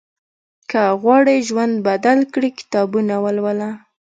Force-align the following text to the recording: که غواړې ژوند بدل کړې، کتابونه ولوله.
که 0.69 0.81
غواړې 1.01 1.37
ژوند 1.47 1.73
بدل 1.87 2.19
کړې، 2.33 2.49
کتابونه 2.59 3.13
ولوله. 3.23 3.69